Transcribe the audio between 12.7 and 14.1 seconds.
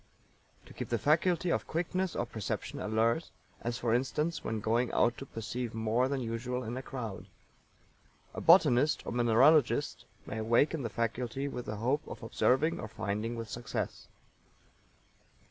or finding with success.